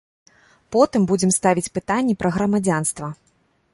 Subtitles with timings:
[0.75, 3.15] Потым будзем ставіць пытанне пра грамадзянства.